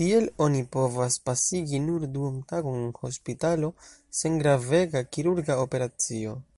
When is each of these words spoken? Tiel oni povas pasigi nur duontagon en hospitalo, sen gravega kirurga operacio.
Tiel 0.00 0.28
oni 0.44 0.62
povas 0.76 1.18
pasigi 1.26 1.82
nur 1.88 2.08
duontagon 2.16 2.80
en 2.86 2.90
hospitalo, 3.02 3.72
sen 4.22 4.44
gravega 4.46 5.08
kirurga 5.18 5.64
operacio. 5.68 6.40